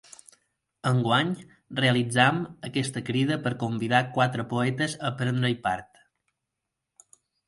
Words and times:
Enguany, 0.91 1.33
realitzem 1.79 2.39
aquesta 2.69 3.03
crida 3.09 3.37
per 3.43 3.51
convidar 3.65 3.99
quatre 4.15 4.45
poetes 4.55 4.97
a 5.11 5.13
prendre-hi 5.21 5.59
part. 5.67 6.01